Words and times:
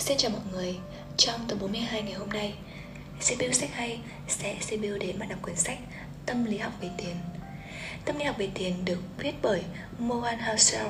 Xin 0.00 0.18
chào 0.18 0.30
mọi 0.30 0.40
người, 0.52 0.76
trong 1.16 1.40
tập 1.48 1.58
42 1.60 2.02
ngày 2.02 2.12
hôm 2.12 2.28
nay 2.28 2.54
CPU 3.20 3.52
sách 3.52 3.70
hay 3.72 4.00
sẽ 4.28 4.54
CPU 4.54 4.98
đến 5.00 5.18
bạn 5.18 5.28
đọc 5.28 5.38
quyển 5.42 5.56
sách 5.56 5.78
Tâm 6.26 6.44
lý 6.44 6.58
học 6.58 6.72
về 6.80 6.88
tiền. 6.98 7.16
Tâm 8.04 8.18
lý 8.18 8.24
học 8.24 8.38
về 8.38 8.48
tiền 8.54 8.84
được 8.84 8.98
viết 9.18 9.34
bởi 9.42 9.62
Mohan 9.98 10.38
Housel 10.38 10.86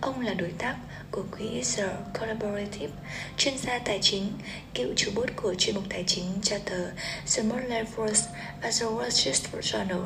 Ông 0.00 0.20
là 0.20 0.34
đối 0.34 0.50
tác 0.50 0.76
của 1.10 1.22
quỹ 1.38 1.62
The 1.76 1.88
Collaborative 2.20 2.92
Chuyên 3.36 3.58
gia 3.58 3.78
tài 3.78 3.98
chính, 4.02 4.32
cựu 4.74 4.88
chủ 4.96 5.10
bút 5.14 5.30
của 5.36 5.54
chuyên 5.58 5.74
mục 5.74 5.84
tài 5.90 6.04
chính 6.06 6.26
cho 6.42 6.58
tờ 6.64 6.90
The 7.36 7.42
Modern 7.42 7.86
Force 7.96 8.26
và 8.62 8.70
The 8.80 8.86
Wall 8.86 9.10
Street 9.10 9.64
Journal. 9.64 10.04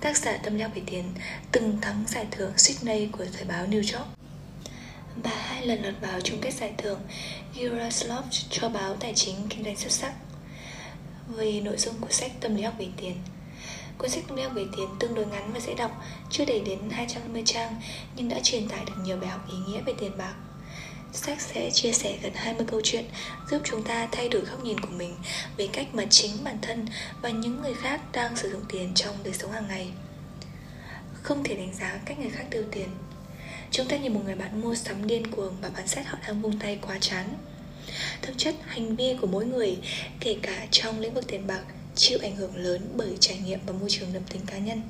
Tác 0.00 0.16
giả 0.16 0.36
tâm 0.36 0.54
lý 0.54 0.62
học 0.62 0.72
về 0.74 0.82
tiền 0.86 1.04
từng 1.52 1.78
thắng 1.80 2.04
giải 2.08 2.26
thưởng 2.30 2.52
Sydney 2.56 3.08
của 3.12 3.24
thời 3.32 3.44
báo 3.44 3.66
New 3.66 3.98
York. 3.98 4.08
Và 5.16 5.53
hai 5.66 5.76
lần 5.76 5.84
lọt 5.84 5.94
vào 6.00 6.20
chung 6.20 6.38
kết 6.40 6.54
giải 6.54 6.72
thưởng 6.78 7.00
Euroslov 7.56 8.24
cho 8.50 8.68
báo 8.68 8.96
tài 8.96 9.12
chính 9.14 9.36
kinh 9.50 9.64
doanh 9.64 9.76
xuất 9.76 9.92
sắc 9.92 10.12
về 11.28 11.60
nội 11.60 11.76
dung 11.76 11.94
của 12.00 12.10
sách 12.10 12.32
tâm 12.40 12.56
lý 12.56 12.62
học 12.62 12.74
về 12.78 12.88
tiền 12.96 13.16
Cuốn 13.98 14.10
sách 14.10 14.24
tâm 14.28 14.36
lý 14.36 14.42
học 14.42 14.52
về 14.54 14.64
tiền 14.76 14.88
tương 15.00 15.14
đối 15.14 15.26
ngắn 15.26 15.52
và 15.52 15.60
dễ 15.60 15.74
đọc, 15.74 16.02
chưa 16.30 16.44
đầy 16.44 16.60
đến 16.60 16.78
250 16.90 17.42
trang 17.46 17.80
nhưng 18.16 18.28
đã 18.28 18.40
truyền 18.42 18.68
tải 18.68 18.84
được 18.86 18.92
nhiều 19.04 19.16
bài 19.16 19.30
học 19.30 19.48
ý 19.48 19.56
nghĩa 19.66 19.80
về 19.80 19.92
tiền 19.98 20.12
bạc. 20.18 20.34
Sách 21.12 21.40
sẽ 21.40 21.70
chia 21.70 21.92
sẻ 21.92 22.18
gần 22.22 22.32
20 22.34 22.66
câu 22.70 22.80
chuyện 22.84 23.04
giúp 23.50 23.62
chúng 23.64 23.82
ta 23.82 24.08
thay 24.12 24.28
đổi 24.28 24.42
góc 24.42 24.64
nhìn 24.64 24.80
của 24.80 24.92
mình 24.96 25.14
về 25.56 25.68
cách 25.72 25.86
mà 25.92 26.04
chính 26.10 26.44
bản 26.44 26.58
thân 26.62 26.86
và 27.22 27.30
những 27.30 27.62
người 27.62 27.74
khác 27.74 28.00
đang 28.12 28.36
sử 28.36 28.50
dụng 28.50 28.62
tiền 28.68 28.92
trong 28.94 29.14
đời 29.24 29.34
sống 29.34 29.52
hàng 29.52 29.68
ngày. 29.68 29.88
Không 31.22 31.44
thể 31.44 31.54
đánh 31.54 31.74
giá 31.74 32.00
cách 32.04 32.18
người 32.18 32.30
khác 32.30 32.44
tiêu 32.50 32.62
tiền 32.72 32.88
Chúng 33.74 33.88
ta 33.88 33.96
nhìn 33.96 34.14
một 34.14 34.20
người 34.24 34.34
bạn 34.34 34.60
mua 34.60 34.74
sắm 34.74 35.06
điên 35.06 35.30
cuồng 35.30 35.56
và 35.62 35.70
phán 35.74 35.88
xét 35.88 36.06
họ 36.06 36.18
đang 36.26 36.42
vung 36.42 36.58
tay 36.58 36.78
quá 36.82 36.98
chán 37.00 37.28
Thực 38.22 38.32
chất, 38.36 38.54
hành 38.66 38.96
vi 38.96 39.16
của 39.20 39.26
mỗi 39.26 39.46
người, 39.46 39.76
kể 40.20 40.36
cả 40.42 40.66
trong 40.70 41.00
lĩnh 41.00 41.14
vực 41.14 41.24
tiền 41.28 41.46
bạc, 41.46 41.62
chịu 41.94 42.18
ảnh 42.22 42.36
hưởng 42.36 42.56
lớn 42.56 42.88
bởi 42.96 43.16
trải 43.20 43.38
nghiệm 43.38 43.58
và 43.66 43.72
môi 43.72 43.90
trường 43.90 44.12
đậm 44.12 44.22
tính 44.22 44.42
cá 44.46 44.58
nhân. 44.58 44.82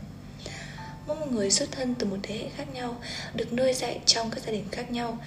Mỗi 1.06 1.16
một 1.16 1.32
người 1.32 1.50
xuất 1.50 1.72
thân 1.72 1.94
từ 1.94 2.06
một 2.06 2.16
thế 2.22 2.38
hệ 2.38 2.48
khác 2.56 2.74
nhau, 2.74 2.96
được 3.34 3.52
nuôi 3.52 3.72
dạy 3.72 4.00
trong 4.06 4.30
các 4.30 4.42
gia 4.44 4.52
đình 4.52 4.64
khác 4.72 4.90
nhau, 4.90 5.18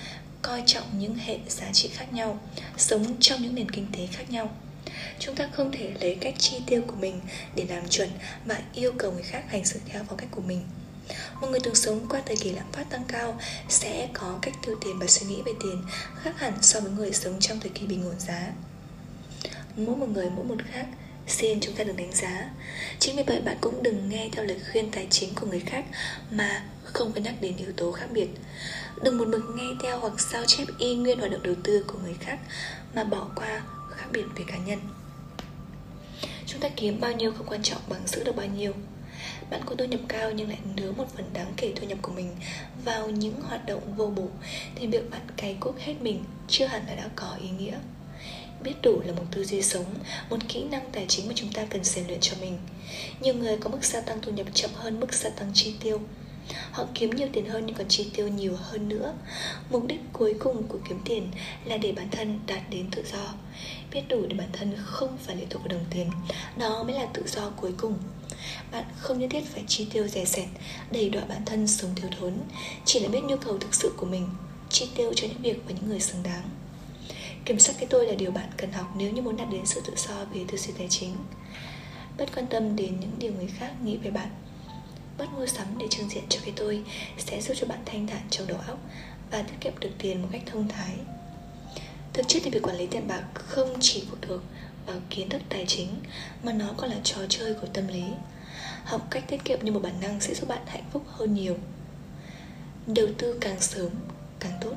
coi 0.42 0.64
trọng 0.66 1.00
những 1.00 1.16
hệ 1.16 1.40
giá 1.48 1.72
trị 1.74 1.90
khác 1.94 2.14
nhau, 2.14 2.40
sống 2.78 3.16
trong 3.20 3.42
những 3.42 3.56
nền 3.56 3.72
kinh 3.72 3.88
tế 3.98 4.08
khác 4.12 4.30
nhau. 4.30 4.50
Chúng 5.20 5.36
ta 5.36 5.50
không 5.52 5.72
thể 5.72 5.92
lấy 6.02 6.16
cách 6.16 6.36
chi 6.38 6.58
tiêu 6.66 6.82
của 6.88 6.96
mình 6.96 7.22
để 7.56 7.66
làm 7.70 7.90
chuẩn 7.90 8.10
và 8.46 8.60
yêu 8.74 8.94
cầu 8.98 9.12
người 9.12 9.24
khác 9.24 9.44
hành 9.48 9.66
xử 9.66 9.80
theo 9.86 10.04
phong 10.08 10.18
cách 10.18 10.30
của 10.32 10.42
mình. 10.42 10.62
Một 11.42 11.48
người 11.52 11.60
từng 11.60 11.76
sống 11.76 12.06
qua 12.10 12.22
thời 12.26 12.38
kỳ 12.38 12.52
lạm 12.52 12.72
phát 12.72 12.90
tăng 12.90 13.04
cao 13.08 13.40
sẽ 13.70 14.10
có 14.14 14.40
cách 14.42 14.54
tiêu 14.66 14.76
tiền 14.82 15.00
và 15.00 15.08
suy 15.08 15.28
nghĩ 15.28 15.42
về 15.46 15.52
tiền 15.64 15.84
khác 16.22 16.40
hẳn 16.40 16.54
so 16.62 16.80
với 16.80 16.92
người 16.92 17.14
sống 17.14 17.40
trong 17.40 17.60
thời 17.60 17.70
kỳ 17.70 17.86
bình 17.86 18.06
ổn 18.06 18.20
giá. 18.20 18.52
Mỗi 19.76 19.96
một 19.96 20.10
người, 20.10 20.30
mỗi 20.30 20.46
một 20.46 20.58
khác, 20.72 20.86
Xin 21.28 21.60
chúng 21.60 21.76
ta 21.76 21.84
đừng 21.84 21.98
đánh 21.98 22.12
giá. 22.12 22.50
Chính 23.00 23.16
vì 23.16 23.24
vậy 23.24 23.42
bạn 23.42 23.58
cũng 23.62 23.84
đừng 23.84 24.10
nghe 24.10 24.30
theo 24.32 24.46
lời 24.46 24.60
khuyên 24.72 24.92
tài 24.92 25.08
chính 25.10 25.36
của 25.36 25.48
người 25.48 25.60
khác 25.60 25.86
Mà 26.32 26.64
không 26.84 27.12
phải 27.14 27.22
nhắc 27.22 27.34
đến 27.42 27.58
yếu 27.58 27.72
tố 27.78 27.92
khác 27.92 28.08
biệt. 28.12 28.28
Đừng 29.04 29.18
một 29.18 29.28
mực 29.28 29.42
nghe 29.56 29.68
theo 29.84 30.00
hoặc 30.00 30.14
sao 30.20 30.44
chép 30.48 30.66
y 30.80 30.96
nguyên 30.96 31.20
hoạt 31.20 31.32
động 31.32 31.44
đầu 31.44 31.56
tư 31.64 31.84
của 31.88 32.00
người 32.04 32.16
khác 32.20 32.40
Mà 32.96 33.04
bỏ 33.04 33.28
qua 33.36 33.62
khác 33.96 34.06
biệt 34.12 34.24
về 34.36 34.44
cá 34.48 34.58
nhân. 34.58 34.80
Chúng 36.46 36.62
ta 36.62 36.70
kiếm 36.76 37.00
bao 37.00 37.12
nhiêu 37.12 37.34
không 37.38 37.48
quan 37.48 37.64
trọng 37.64 37.82
bằng 37.90 38.08
giữ 38.08 38.24
được 38.24 38.36
bao 38.36 38.46
nhiêu 38.46 38.74
bạn 39.50 39.62
có 39.66 39.76
thu 39.76 39.86
nhập 39.86 40.00
cao 40.08 40.32
nhưng 40.32 40.50
lại 40.50 40.58
nứa 40.76 40.92
một 40.92 41.06
phần 41.16 41.26
đáng 41.34 41.54
kể 41.58 41.74
thu 41.76 41.88
nhập 41.88 41.98
của 42.02 42.12
mình 42.12 42.36
vào 42.86 43.10
những 43.10 43.42
hoạt 43.42 43.66
động 43.66 43.94
vô 43.96 44.06
bổ. 44.06 44.28
Thì 44.76 44.88
việc 44.88 45.12
bạn 45.12 45.22
cày 45.38 45.58
cuốc 45.60 45.80
hết 45.80 45.94
mình 46.02 46.24
chưa 46.48 46.66
hẳn 46.66 46.82
là 46.88 46.96
đã 46.96 47.10
có 47.16 47.38
ý 47.42 47.50
nghĩa. 47.50 47.78
Biết 48.64 48.74
đủ 48.84 49.02
là 49.06 49.14
một 49.14 49.24
tư 49.32 49.44
duy 49.44 49.62
sống, 49.62 49.86
một 50.30 50.38
kỹ 50.48 50.64
năng 50.64 50.92
tài 50.92 51.06
chính 51.08 51.28
mà 51.28 51.34
chúng 51.36 51.52
ta 51.54 51.66
cần 51.70 51.84
rèn 51.84 52.08
luyện 52.08 52.20
cho 52.22 52.36
mình. 52.42 52.58
Nhiều 53.22 53.34
người 53.34 53.58
có 53.58 53.70
mức 53.70 53.86
gia 53.86 54.02
tăng 54.02 54.22
thu 54.22 54.32
nhập 54.32 54.48
chậm 54.54 54.72
hơn 54.74 55.00
mức 55.00 55.14
gia 55.14 55.30
tăng 55.30 55.52
chi 55.54 55.76
tiêu. 55.80 56.02
Họ 56.72 56.86
kiếm 56.94 57.10
nhiều 57.10 57.28
tiền 57.34 57.46
hơn 57.46 57.66
nhưng 57.66 57.76
còn 57.76 57.88
chi 57.88 58.08
tiêu 58.14 58.28
nhiều 58.28 58.56
hơn 58.62 58.90
nữa. 58.90 59.14
Mục 59.70 59.86
đích 59.88 60.00
cuối 60.14 60.36
cùng 60.40 60.64
của 60.64 60.78
kiếm 60.90 61.00
tiền 61.06 61.32
là 61.66 61.78
để 61.78 61.92
bản 61.92 62.08
thân 62.12 62.40
đạt 62.48 62.62
đến 62.70 62.86
tự 62.92 63.04
do. 63.14 63.34
Biết 63.92 64.02
đủ 64.10 64.26
để 64.28 64.36
bản 64.38 64.50
thân 64.54 64.76
không 64.86 65.18
phải 65.18 65.36
lệ 65.36 65.46
thuộc 65.50 65.62
vào 65.62 65.68
đồng 65.68 65.86
tiền, 65.90 66.12
Đó 66.58 66.84
mới 66.84 66.94
là 66.94 67.06
tự 67.14 67.24
do 67.28 67.50
cuối 67.50 67.72
cùng. 67.78 67.98
Bạn 68.72 68.84
không 68.98 69.20
nhất 69.20 69.28
thiết 69.32 69.46
phải 69.46 69.64
chi 69.68 69.88
tiêu 69.94 70.08
rẻ 70.08 70.26
rẹt 70.26 70.48
Đầy 70.92 71.10
đọa 71.10 71.26
bản 71.26 71.46
thân 71.46 71.68
sống 71.68 71.92
thiếu 71.96 72.10
thốn, 72.20 72.34
Chỉ 72.86 73.00
là 73.00 73.10
biết 73.10 73.24
nhu 73.24 73.38
cầu 73.38 73.58
thực 73.58 73.76
sự 73.76 73.94
của 73.98 74.06
mình, 74.06 74.30
Chi 74.70 74.88
tiêu 74.96 75.14
cho 75.16 75.28
những 75.28 75.42
việc 75.42 75.62
và 75.66 75.72
những 75.76 75.90
người 75.90 76.00
xứng 76.00 76.24
đáng. 76.24 76.50
Kiểm 77.46 77.60
soát 77.60 77.76
cái 77.80 77.88
tôi 77.90 78.08
là 78.08 78.16
điều 78.16 78.32
bạn 78.32 78.50
cần 78.58 78.72
học 78.72 78.88
nếu 78.98 79.12
như 79.12 79.22
muốn 79.22 79.38
đạt 79.38 79.48
đến 79.52 79.66
sự 79.66 79.82
tự 79.86 79.94
do 79.98 80.26
về 80.34 80.42
tư 80.48 80.58
duy 80.58 80.74
tài 80.78 80.88
chính. 80.90 81.16
Bất 82.18 82.30
quan 82.36 82.48
tâm 82.48 82.76
đến 82.76 83.00
những 83.00 83.12
điều 83.20 83.34
người 83.34 83.48
khác 83.48 83.72
nghĩ 83.84 83.98
về 83.98 84.12
bạn 84.12 84.30
Bớt 85.18 85.34
mua 85.34 85.46
sắm 85.46 85.68
để 85.78 85.88
trưng 85.90 86.10
diện 86.10 86.24
cho 86.30 86.40
cái 86.44 86.54
tôi 86.56 86.84
sẽ 87.18 87.42
giúp 87.42 87.54
cho 87.58 87.68
bạn 87.68 87.80
thanh 87.86 88.08
thản 88.08 88.22
trong 88.30 88.48
đầu 88.48 88.58
óc 88.68 88.80
và 89.32 89.42
tiết 89.42 89.56
kiệm 89.62 89.74
được 89.80 89.92
tiền 89.98 90.22
một 90.22 90.28
cách 90.32 90.42
thông 90.46 90.68
thái. 90.68 90.96
Thực 92.14 92.28
chất 92.28 92.42
thì 92.46 92.52
việc 92.52 92.64
quản 92.64 92.78
lý 92.78 92.88
tiền 92.88 93.08
bạc 93.08 93.24
không 93.34 93.78
chỉ 93.80 94.04
phụ 94.10 94.18
thuộc 94.22 94.42
vào 94.86 94.98
kiến 95.10 95.30
thức 95.30 95.42
tài 95.50 95.66
chính, 95.66 95.90
mà 96.44 96.54
nó 96.54 96.74
còn 96.78 96.90
là 96.90 96.98
trò 97.04 97.18
chơi 97.30 97.54
của 97.54 97.68
tâm 97.74 97.88
lý. 97.88 98.04
Học 98.84 99.08
cách 99.10 99.24
tiết 99.28 99.46
kiệm 99.46 99.66
như 99.66 99.72
một 99.72 99.80
bản 99.80 100.00
năng 100.02 100.20
sẽ 100.22 100.34
giúp 100.34 100.50
bạn 100.50 100.62
hạnh 100.66 100.84
phúc 100.94 101.04
hơn 101.08 101.34
nhiều. 101.34 101.58
Đầu 102.88 103.08
tư 103.18 103.38
càng 103.42 103.62
sớm, 103.62 103.90
càng 104.40 104.54
tốt. 104.62 104.74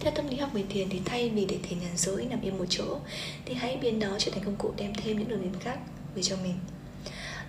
Theo 0.00 0.12
tâm 0.12 0.28
lý 0.28 0.36
học 0.36 0.50
về 0.52 0.64
tiền 0.68 0.88
thì 0.90 1.00
thay 1.04 1.30
vì 1.30 1.44
để 1.44 1.58
tiền 1.68 1.80
nhàn 1.80 1.96
rỗi 1.96 2.26
nằm 2.30 2.40
yên 2.40 2.58
một 2.58 2.66
chỗ, 2.68 2.98
thì 3.44 3.54
hãy 3.54 3.76
biến 3.76 3.98
nó 3.98 4.18
trở 4.18 4.30
thành 4.30 4.44
công 4.44 4.56
cụ 4.56 4.72
đem 4.76 4.94
thêm 4.94 5.18
những 5.18 5.28
đồng 5.28 5.42
tiền 5.42 5.60
khác 5.60 5.78
về 6.14 6.22
cho 6.22 6.36
mình. 6.36 6.58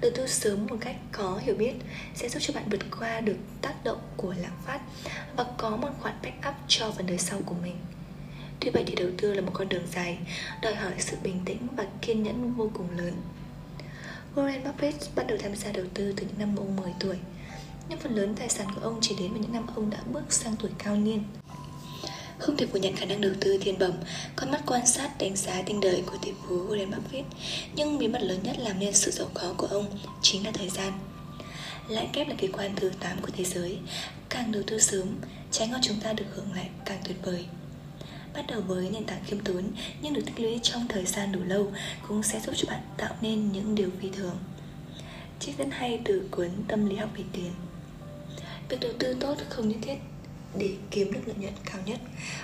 Đầu 0.02 0.12
tư 0.16 0.28
sớm 0.28 0.68
một 0.68 0.78
cách 0.80 0.96
có 1.12 1.40
hiểu 1.44 1.56
biết 1.56 1.74
sẽ 2.16 2.30
giúp 2.30 2.40
cho 2.40 2.54
bạn 2.54 2.64
vượt 2.70 2.82
qua 3.00 3.20
được 3.20 3.38
tác 3.62 3.84
động 3.84 4.00
của 4.18 4.34
lạm 4.42 4.52
phát 4.66 4.80
và 5.36 5.46
có 5.58 5.78
một 5.78 5.90
khoản 6.02 6.16
backup 6.24 6.56
cho 6.68 6.92
phần 6.92 7.06
đời 7.06 7.18
sau 7.18 7.40
của 7.46 7.56
mình. 7.62 7.76
Tuy 8.60 8.70
vậy 8.70 8.84
thì 8.88 8.96
đầu 8.96 9.10
tư 9.18 9.34
là 9.34 9.42
một 9.42 9.52
con 9.54 9.70
đường 9.70 9.88
dài, 9.92 10.18
đòi 10.62 10.76
hỏi 10.76 10.94
sự 11.00 11.18
bình 11.24 11.42
tĩnh 11.46 11.68
và 11.76 11.86
kiên 12.02 12.24
nhẫn 12.24 12.54
vô 12.54 12.70
cùng 12.74 12.98
lớn. 12.98 13.14
Warren 14.36 14.64
Buffett 14.64 14.92
bắt 15.16 15.28
đầu 15.28 15.38
tham 15.42 15.56
gia 15.56 15.72
đầu 15.72 15.86
tư 15.94 16.14
từ 16.18 16.26
những 16.28 16.40
năm 16.40 16.56
ông 16.56 16.76
10 16.76 16.94
tuổi, 17.00 17.18
nhưng 17.90 18.00
phần 18.00 18.16
lớn 18.16 18.36
tài 18.40 18.50
sản 18.50 18.68
của 18.76 18.82
ông 18.82 18.98
chỉ 19.02 19.16
đến 19.20 19.32
vào 19.32 19.42
những 19.42 19.54
năm 19.54 19.68
ông 19.76 19.90
đã 19.90 19.98
bước 20.12 20.34
sang 20.34 20.56
tuổi 20.60 20.72
cao 20.78 20.96
niên. 20.96 21.24
Không 22.40 22.58
thể 22.58 22.66
phủ 22.66 22.80
nhận 22.80 22.96
khả 22.96 23.06
năng 23.06 23.22
đầu 23.22 23.32
tư 23.42 23.58
thiên 23.62 23.80
bẩm, 23.80 23.92
con 24.36 24.52
mắt 24.52 24.62
quan 24.66 24.88
sát 24.88 25.18
đánh 25.20 25.36
giá 25.36 25.62
tinh 25.66 25.80
đời 25.80 26.04
của 26.06 26.18
tỷ 26.22 26.32
phú 26.48 26.56
Warren 26.68 26.90
Buffett, 26.90 27.24
nhưng 27.76 27.98
bí 27.98 28.08
mật 28.08 28.22
lớn 28.22 28.40
nhất 28.44 28.56
làm 28.60 28.80
nên 28.80 28.94
sự 28.94 29.12
giàu 29.12 29.28
có 29.34 29.54
của 29.58 29.68
ông 29.68 29.86
chính 30.22 30.46
là 30.46 30.52
thời 30.52 30.70
gian. 30.70 30.94
Lãi 31.88 32.10
kép 32.14 32.28
là 32.28 32.36
kỳ 32.38 32.48
quan 32.48 32.76
thứ 32.76 32.92
8 33.00 33.22
của 33.22 33.30
thế 33.38 33.44
giới, 33.44 33.78
càng 34.30 34.52
đầu 34.52 34.64
tư 34.68 34.80
sớm, 34.80 35.08
trái 35.52 35.68
ngon 35.68 35.82
chúng 35.84 36.00
ta 36.00 36.14
được 36.14 36.26
hưởng 36.36 36.54
lại 36.54 36.70
càng 36.86 37.00
tuyệt 37.04 37.18
vời. 37.24 37.46
Bắt 38.34 38.46
đầu 38.48 38.62
với 38.62 38.90
nền 38.90 39.06
tảng 39.06 39.24
khiêm 39.26 39.40
tốn 39.40 39.64
nhưng 40.02 40.14
được 40.14 40.22
tích 40.26 40.40
lũy 40.40 40.60
trong 40.64 40.88
thời 40.88 41.06
gian 41.06 41.32
đủ 41.32 41.40
lâu 41.44 41.72
cũng 42.08 42.24
sẽ 42.24 42.40
giúp 42.40 42.54
cho 42.56 42.70
bạn 42.72 42.82
tạo 42.98 43.16
nên 43.22 43.52
những 43.52 43.76
điều 43.76 43.90
phi 44.02 44.10
thường. 44.10 44.38
Trích 45.40 45.58
dẫn 45.58 45.72
hay 45.72 46.00
từ 46.06 46.28
cuốn 46.32 46.50
Tâm 46.68 46.90
lý 46.90 46.96
học 46.96 47.10
về 47.18 47.24
tiền. 47.34 47.52
Việc 48.70 48.78
đầu 48.82 48.92
tư 49.00 49.18
tốt 49.20 49.36
không 49.50 49.70
nhất 49.70 49.78
thiết 49.82 49.96
để 50.60 50.70
kiếm 50.92 51.12
được 51.12 51.20
lợi 51.26 51.36
nhuận 51.40 51.54
cao 51.66 51.82
nhất. 51.86 52.00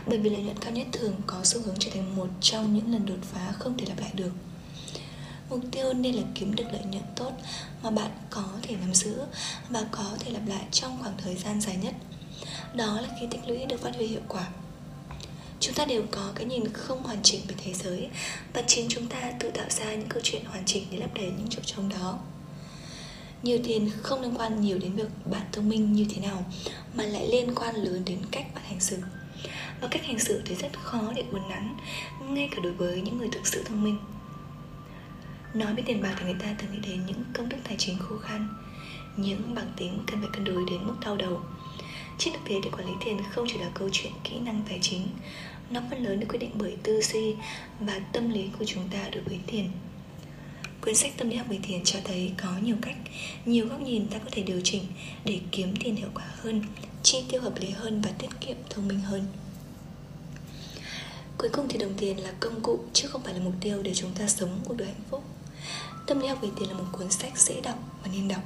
Bởi 0.07 0.18
vì 0.18 0.29
lợi 0.29 0.41
nhuận 0.41 0.57
cao 0.59 0.72
nhất 0.72 0.88
thường 0.91 1.16
có 1.28 1.40
xu 1.44 1.62
hướng 1.62 1.75
trở 1.79 1.91
thành 1.91 2.16
một 2.16 2.28
trong 2.41 2.75
những 2.75 2.91
lần 2.91 3.06
đột 3.06 3.19
phá 3.22 3.51
không 3.59 3.78
thể 3.78 3.85
lặp 3.90 4.00
lại 4.00 4.12
được. 4.13 4.31
Mục 5.50 5.59
tiêu 5.72 5.94
nên 5.94 6.16
là 6.16 6.24
kiếm 6.35 6.56
được 6.56 6.66
lợi 6.72 6.84
nhuận 6.84 7.03
tốt 7.16 7.31
mà 7.84 7.90
bạn 7.90 8.12
có 8.29 8.46
thể 8.62 8.75
nắm 8.75 8.94
giữ 8.94 9.16
và 9.69 9.85
có 9.91 10.18
thể 10.19 10.31
lặp 10.31 10.47
lại 10.47 10.63
trong 10.72 10.97
khoảng 11.01 11.18
thời 11.18 11.35
gian 11.35 11.62
dài 11.62 11.78
nhất. 11.81 11.94
Đó 12.74 13.01
là 13.01 13.07
khi 13.19 13.28
tích 13.31 13.47
lũy 13.47 13.66
được 13.66 13.81
phát 13.81 13.96
huy 13.96 14.07
hiệu 14.07 14.22
quả. 14.28 14.47
Chúng 15.59 15.74
ta 15.74 15.85
đều 15.85 16.03
có 16.12 16.31
cái 16.35 16.45
nhìn 16.45 16.74
không 16.74 17.03
hoàn 17.03 17.19
chỉnh 17.24 17.42
về 17.48 17.56
thế 17.63 17.74
giới 17.74 18.10
và 18.54 18.63
chính 18.68 18.86
chúng 18.89 19.07
ta 19.07 19.31
tự 19.39 19.50
tạo 19.50 19.69
ra 19.69 19.94
những 19.94 20.10
câu 20.10 20.21
chuyện 20.24 20.45
hoàn 20.45 20.65
chỉnh 20.65 20.83
để 20.92 20.98
lấp 20.98 21.13
đầy 21.13 21.25
những 21.25 21.48
chỗ 21.50 21.60
trống 21.65 21.89
đó 21.89 22.19
nhiều 23.44 23.60
tiền 23.63 23.90
không 24.01 24.22
liên 24.22 24.38
quan 24.38 24.62
nhiều 24.62 24.80
đến 24.80 24.92
việc 24.95 25.07
bạn 25.31 25.42
thông 25.51 25.69
minh 25.69 25.94
như 25.94 26.06
thế 26.16 26.22
nào, 26.22 26.45
mà 26.94 27.04
lại 27.04 27.28
liên 27.28 27.56
quan 27.56 27.75
lớn 27.75 28.01
đến 28.06 28.18
cách 28.31 28.45
bạn 28.56 28.63
hành 28.63 28.80
xử. 28.80 28.98
Và 29.81 29.88
cách 29.92 30.06
hành 30.06 30.19
xử 30.19 30.42
thì 30.45 30.56
rất 30.56 30.80
khó 30.84 31.01
để 31.16 31.24
uốn 31.31 31.42
nắn, 31.50 31.78
ngay 32.30 32.50
cả 32.51 32.57
đối 32.63 32.74
với 32.74 33.01
những 33.01 33.18
người 33.18 33.30
thực 33.31 33.48
sự 33.48 33.63
thông 33.63 33.84
minh. 33.84 33.98
Nói 35.54 35.74
về 35.75 35.84
tiền 35.86 36.01
bạc 36.01 36.16
thì 36.19 36.25
người 36.25 36.36
ta 36.40 36.56
thường 36.57 36.72
nghĩ 36.72 36.80
đến 36.88 37.06
những 37.06 37.24
công 37.34 37.50
thức 37.50 37.57
tài 37.63 37.75
chính 37.78 37.98
khô 38.00 38.18
khan, 38.18 38.48
những 39.18 39.56
bảng 39.56 39.74
tính 39.78 40.00
cần 40.07 40.22
phải 40.22 40.30
cân 40.34 40.44
đối 40.44 40.66
đến 40.72 40.88
mức 40.88 40.96
đau 41.06 41.18
đầu. 41.18 41.42
Trên 42.18 42.34
thực 42.34 42.39
tế 42.50 42.56
để 42.63 42.69
quản 42.69 42.88
lý 42.88 42.94
tiền 43.06 43.18
không 43.31 43.46
chỉ 43.50 43.57
là 43.57 43.69
câu 43.74 43.89
chuyện 43.92 44.13
kỹ 44.24 44.39
năng 44.39 44.62
tài 44.69 44.80
chính, 44.81 45.07
nó 45.69 45.81
phần 45.89 46.04
lớn 46.04 46.19
được 46.19 46.28
quyết 46.30 46.39
định 46.39 46.51
bởi 46.54 46.78
tư 46.84 47.01
duy 47.01 47.36
và 47.80 48.00
tâm 48.00 48.30
lý 48.30 48.50
của 48.60 48.66
chúng 48.66 48.89
ta 48.89 49.10
đối 49.12 49.22
với 49.22 49.39
tiền. 49.48 49.69
Cuốn 50.85 50.95
sách 50.95 51.12
tâm 51.18 51.30
lý 51.30 51.35
học 51.35 51.47
về 51.50 51.59
tiền 51.68 51.81
cho 51.83 52.00
thấy 52.03 52.31
có 52.44 52.50
nhiều 52.63 52.75
cách, 52.81 52.95
nhiều 53.45 53.68
góc 53.68 53.81
nhìn 53.81 54.07
ta 54.07 54.18
có 54.18 54.30
thể 54.31 54.44
điều 54.44 54.62
chỉnh 54.63 54.83
để 55.25 55.39
kiếm 55.51 55.74
tiền 55.83 55.95
hiệu 55.95 56.09
quả 56.13 56.25
hơn, 56.41 56.62
chi 57.03 57.24
tiêu 57.30 57.41
hợp 57.41 57.53
lý 57.59 57.69
hơn 57.69 58.01
và 58.01 58.12
tiết 58.18 58.27
kiệm 58.41 58.57
thông 58.69 58.88
minh 58.88 59.00
hơn. 59.00 59.25
Cuối 61.38 61.50
cùng 61.53 61.68
thì 61.69 61.77
đồng 61.77 61.94
tiền 61.97 62.24
là 62.24 62.33
công 62.39 62.62
cụ 62.62 62.80
chứ 62.94 63.07
không 63.07 63.24
phải 63.24 63.33
là 63.33 63.39
mục 63.39 63.53
tiêu 63.62 63.83
để 63.83 63.94
chúng 63.94 64.12
ta 64.19 64.27
sống 64.27 64.59
cuộc 64.65 64.77
đời 64.77 64.88
hạnh 64.88 65.03
phúc. 65.09 65.24
Tâm 66.07 66.19
lý 66.19 66.27
học 66.27 66.38
về 66.41 66.50
tiền 66.59 66.69
là 66.69 66.75
một 66.75 66.86
cuốn 66.91 67.12
sách 67.12 67.39
dễ 67.39 67.62
đọc 67.62 67.79
và 68.03 68.12
nên 68.13 68.27
đọc. 68.27 68.41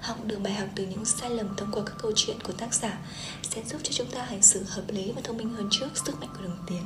Học 0.00 0.24
được 0.24 0.38
bài 0.42 0.54
học 0.54 0.68
từ 0.74 0.86
những 0.86 1.04
sai 1.04 1.30
lầm 1.30 1.56
thông 1.56 1.72
qua 1.72 1.82
các 1.86 1.94
câu 2.02 2.12
chuyện 2.16 2.36
của 2.40 2.52
tác 2.52 2.74
giả 2.74 2.98
Sẽ 3.42 3.62
giúp 3.66 3.80
cho 3.82 3.92
chúng 3.92 4.10
ta 4.10 4.24
hành 4.24 4.42
xử 4.42 4.62
hợp 4.68 4.84
lý 4.88 5.12
và 5.12 5.20
thông 5.24 5.36
minh 5.36 5.50
hơn 5.50 5.68
trước 5.70 5.88
sức 6.06 6.20
mạnh 6.20 6.30
của 6.36 6.42
đồng 6.42 6.58
tiền. 6.66 6.82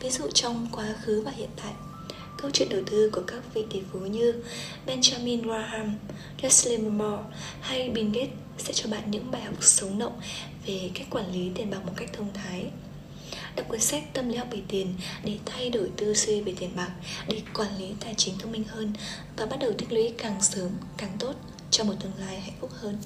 Ví 0.00 0.10
dụ 0.10 0.28
trong 0.34 0.68
quá 0.72 0.94
khứ 1.02 1.22
và 1.22 1.30
hiện 1.30 1.50
tại 1.56 1.72
Câu 2.42 2.50
chuyện 2.50 2.68
đầu 2.68 2.80
tư 2.90 3.10
của 3.12 3.22
các 3.26 3.54
vị 3.54 3.64
tỷ 3.70 3.80
phú 3.92 3.98
như 3.98 4.34
Benjamin 4.86 5.42
Graham, 5.42 5.94
Leslie 6.42 6.78
Moore 6.78 7.22
hay 7.60 7.90
Bill 7.90 8.10
Gates 8.14 8.34
sẽ 8.58 8.72
cho 8.72 8.90
bạn 8.90 9.10
những 9.10 9.30
bài 9.30 9.42
học 9.42 9.54
sống 9.60 9.98
động 9.98 10.20
về 10.66 10.90
cách 10.94 11.06
quản 11.10 11.32
lý 11.32 11.50
tiền 11.54 11.70
bạc 11.70 11.78
một 11.86 11.92
cách 11.96 12.10
thông 12.12 12.32
thái. 12.34 12.66
Đọc 13.56 13.68
cuốn 13.68 13.80
sách 13.80 14.04
Tâm 14.12 14.28
lý 14.28 14.36
học 14.36 14.48
về 14.50 14.58
tiền 14.68 14.94
để 15.24 15.38
thay 15.46 15.70
đổi 15.70 15.90
tư 15.96 16.14
duy 16.14 16.40
về 16.40 16.54
tiền 16.58 16.70
bạc, 16.76 16.90
để 17.28 17.42
quản 17.54 17.78
lý 17.78 17.86
tài 18.00 18.14
chính 18.16 18.38
thông 18.38 18.52
minh 18.52 18.64
hơn 18.64 18.92
và 19.36 19.46
bắt 19.46 19.56
đầu 19.60 19.72
tích 19.72 19.92
lũy 19.92 20.12
càng 20.18 20.42
sớm 20.42 20.70
càng 20.96 21.16
tốt 21.18 21.34
cho 21.70 21.84
một 21.84 21.94
tương 22.00 22.26
lai 22.26 22.40
hạnh 22.40 22.56
phúc 22.60 22.70
hơn. 22.72 22.98